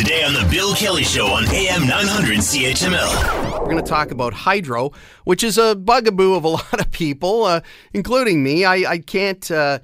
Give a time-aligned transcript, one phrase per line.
[0.00, 3.60] Today on The Bill Kelly Show on AM 900 CHML.
[3.60, 4.92] We're going to talk about hydro,
[5.24, 7.60] which is a bugaboo of a lot of people, uh,
[7.92, 8.64] including me.
[8.64, 9.50] I, I can't.
[9.50, 9.80] Uh,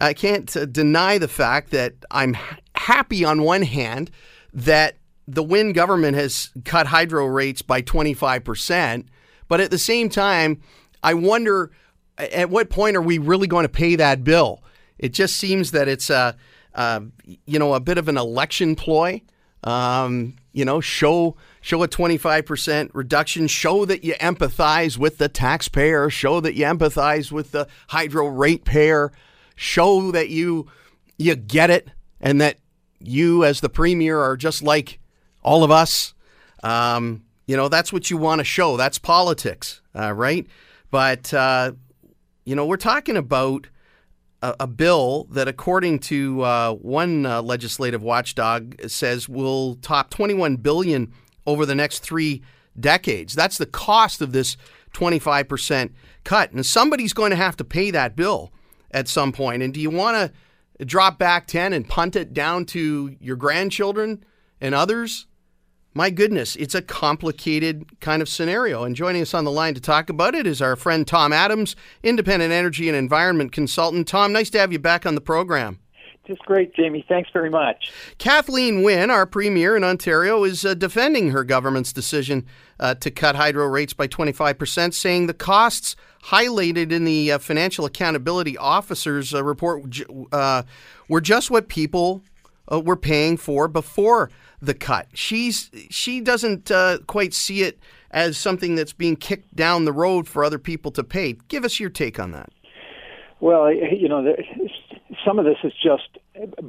[0.00, 2.36] I can't uh, deny the fact that I'm
[2.76, 4.12] happy on one hand
[4.52, 9.04] that the Wynne government has cut hydro rates by 25%,
[9.48, 10.62] but at the same time,
[11.02, 11.72] I wonder
[12.18, 14.62] at what point are we really going to pay that bill?
[14.96, 16.36] It just seems that it's a
[17.46, 19.22] you know, a bit of an election ploy.
[19.66, 26.08] Um, you know, show show a 25% reduction, show that you empathize with the taxpayer,
[26.08, 29.12] show that you empathize with the hydro ratepayer,
[29.56, 30.68] show that you
[31.18, 31.88] you get it
[32.20, 32.58] and that
[33.00, 35.00] you as the premier are just like
[35.42, 36.14] all of us.
[36.62, 38.76] Um, you know, that's what you want to show.
[38.76, 40.46] That's politics, uh, right?
[40.90, 41.72] But uh,
[42.44, 43.66] you know, we're talking about
[44.42, 50.56] a, a bill that, according to uh, one uh, legislative watchdog, says will top 21
[50.56, 51.12] billion
[51.46, 52.42] over the next three
[52.78, 53.34] decades.
[53.34, 54.56] That's the cost of this
[54.94, 55.92] 25%
[56.24, 58.52] cut, and somebody's going to have to pay that bill
[58.90, 59.62] at some point.
[59.62, 60.32] And do you want
[60.78, 64.24] to drop back 10 and punt it down to your grandchildren
[64.60, 65.26] and others?
[65.96, 68.84] My goodness, it's a complicated kind of scenario.
[68.84, 71.74] And joining us on the line to talk about it is our friend Tom Adams,
[72.02, 74.06] independent energy and environment consultant.
[74.06, 75.78] Tom, nice to have you back on the program.
[76.26, 77.02] Just great, Jamie.
[77.08, 77.90] Thanks very much.
[78.18, 82.44] Kathleen Wynne, our premier in Ontario, is uh, defending her government's decision
[82.78, 87.86] uh, to cut hydro rates by 25%, saying the costs highlighted in the uh, Financial
[87.86, 89.82] Accountability Officer's uh, report
[90.30, 90.64] uh,
[91.08, 92.22] were just what people
[92.70, 95.08] uh, were paying for before the cut.
[95.14, 97.78] She's she doesn't uh, quite see it
[98.10, 101.36] as something that's being kicked down the road for other people to pay.
[101.48, 102.50] Give us your take on that.
[103.40, 104.34] Well, you know,
[105.26, 106.18] some of this is just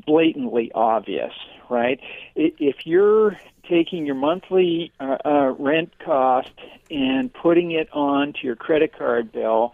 [0.06, 1.32] blatantly obvious,
[1.70, 2.00] right?
[2.36, 6.52] If you're taking your monthly uh, uh, rent cost
[6.90, 9.74] and putting it onto your credit card bill,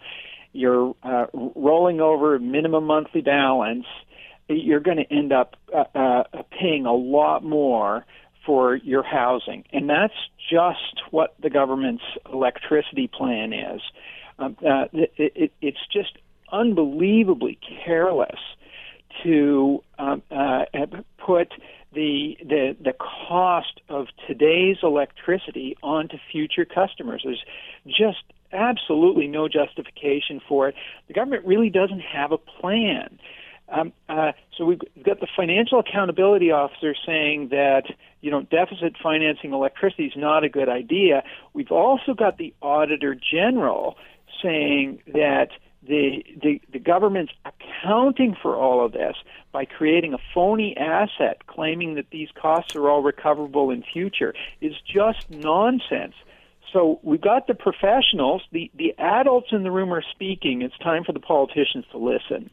[0.52, 3.86] you're uh, rolling over minimum monthly balance
[4.56, 8.06] you're going to end up uh, uh, paying a lot more
[8.46, 9.64] for your housing.
[9.72, 10.14] And that's
[10.50, 13.82] just what the government's electricity plan is.
[14.40, 16.18] Um, uh, it, it, it's just
[16.52, 18.40] unbelievably careless
[19.24, 20.66] to um, uh,
[21.24, 21.50] put
[21.94, 27.22] the, the the cost of today's electricity onto future customers.
[27.24, 27.44] There's
[27.86, 30.76] just absolutely no justification for it.
[31.08, 33.20] The government really doesn't have a plan.
[33.74, 37.84] Um, uh, so we've got the financial accountability officer saying that
[38.22, 41.24] you know deficit financing electricity is not a good idea.
[41.54, 43.98] We've also got the auditor general
[44.42, 45.50] saying that
[45.86, 49.16] the, the the government's accounting for all of this
[49.52, 54.74] by creating a phony asset, claiming that these costs are all recoverable in future, is
[54.86, 56.14] just nonsense.
[56.72, 60.62] So we've got the professionals, the the adults in the room are speaking.
[60.62, 62.50] It's time for the politicians to listen.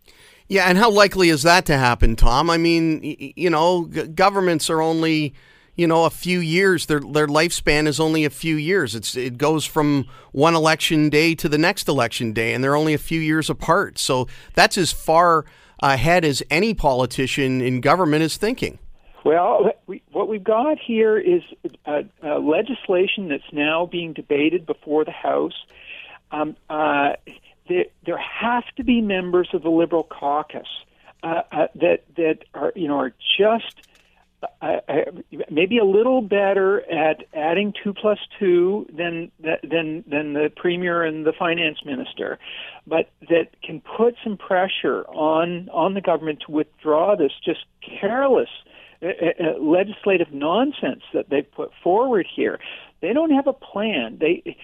[0.51, 2.51] Yeah, and how likely is that to happen, Tom?
[2.51, 5.33] I mean, you know, governments are only,
[5.77, 6.87] you know, a few years.
[6.87, 8.97] Their their lifespan is only a few years.
[8.97, 12.95] It's it goes from one election day to the next election day, and they're only
[12.95, 14.01] a few years apart.
[14.01, 15.45] So that's as far
[15.85, 18.81] ahead as any politician in government is thinking.
[19.25, 21.43] Well, we, what we've got here is
[21.85, 25.65] a, a legislation that's now being debated before the House.
[26.33, 27.13] Um, uh,
[27.71, 30.67] there, there have to be members of the Liberal caucus
[31.23, 33.87] uh, uh, that that are you know are just
[34.63, 34.95] uh, uh
[35.51, 41.25] maybe a little better at adding two plus two than than than the premier and
[41.25, 42.39] the finance minister,
[42.87, 47.65] but that can put some pressure on on the government to withdraw this just
[48.01, 48.51] careless
[49.03, 52.59] uh, uh, legislative nonsense that they've put forward here.
[53.01, 54.19] They don't have a plan.
[54.19, 54.57] They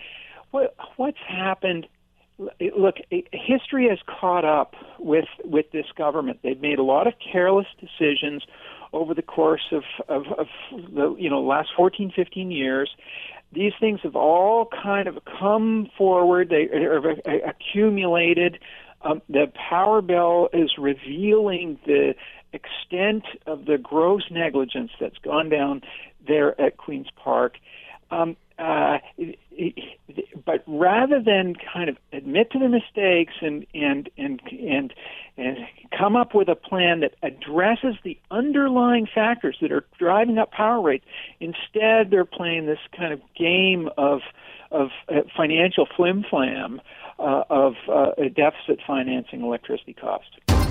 [0.50, 1.86] what what's happened
[2.38, 2.96] look,
[3.32, 6.40] history has caught up with with this government.
[6.42, 8.44] They've made a lot of careless decisions
[8.92, 10.46] over the course of of, of
[10.94, 12.90] the you know last 14, 15 years.
[13.52, 16.50] These things have all kind of come forward.
[16.50, 17.04] They have
[17.48, 18.58] accumulated.
[19.02, 22.14] Um, the power bill is revealing the
[22.52, 25.82] extent of the gross negligence that's gone down
[26.26, 27.54] there at Queens Park.
[28.10, 28.98] Um, uh,
[30.46, 34.94] but rather than kind of admit to the mistakes and and and and
[35.36, 35.58] and
[35.96, 40.80] come up with a plan that addresses the underlying factors that are driving up power
[40.80, 41.04] rates,
[41.40, 44.20] instead they're playing this kind of game of
[44.70, 46.80] of uh, financial flim flam
[47.18, 50.30] uh, of uh, deficit financing electricity costs.